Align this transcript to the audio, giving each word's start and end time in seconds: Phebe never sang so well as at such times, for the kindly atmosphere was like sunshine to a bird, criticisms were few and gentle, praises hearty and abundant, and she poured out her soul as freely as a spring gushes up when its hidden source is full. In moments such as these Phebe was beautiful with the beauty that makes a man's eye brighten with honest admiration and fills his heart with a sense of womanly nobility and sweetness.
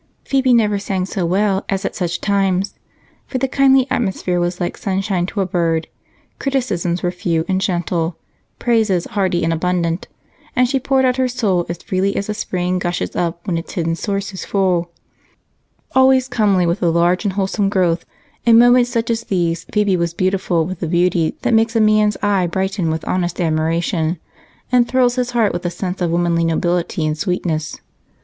Phebe 0.25 0.51
never 0.55 0.79
sang 0.79 1.05
so 1.05 1.27
well 1.27 1.63
as 1.69 1.85
at 1.85 1.95
such 1.95 2.21
times, 2.21 2.73
for 3.27 3.37
the 3.37 3.47
kindly 3.47 3.85
atmosphere 3.91 4.39
was 4.39 4.59
like 4.59 4.75
sunshine 4.75 5.27
to 5.27 5.41
a 5.41 5.45
bird, 5.45 5.87
criticisms 6.39 7.03
were 7.03 7.11
few 7.11 7.45
and 7.47 7.61
gentle, 7.61 8.17
praises 8.57 9.05
hearty 9.05 9.43
and 9.43 9.53
abundant, 9.53 10.07
and 10.55 10.67
she 10.67 10.79
poured 10.79 11.05
out 11.05 11.17
her 11.17 11.27
soul 11.27 11.67
as 11.69 11.77
freely 11.83 12.15
as 12.15 12.27
a 12.29 12.33
spring 12.33 12.79
gushes 12.79 13.15
up 13.15 13.45
when 13.45 13.59
its 13.59 13.73
hidden 13.73 13.95
source 13.95 14.33
is 14.33 14.43
full. 14.43 14.89
In 15.95 15.99
moments 16.03 16.33
such 18.89 19.09
as 19.11 19.23
these 19.25 19.65
Phebe 19.71 19.97
was 19.97 20.13
beautiful 20.15 20.65
with 20.65 20.79
the 20.79 20.87
beauty 20.87 21.35
that 21.43 21.53
makes 21.53 21.75
a 21.75 21.79
man's 21.79 22.17
eye 22.23 22.47
brighten 22.47 22.89
with 22.89 23.07
honest 23.07 23.39
admiration 23.39 24.17
and 24.71 24.91
fills 24.91 25.13
his 25.17 25.29
heart 25.29 25.53
with 25.53 25.63
a 25.63 25.69
sense 25.69 26.01
of 26.01 26.09
womanly 26.09 26.43
nobility 26.43 27.05
and 27.05 27.15
sweetness. 27.19 27.79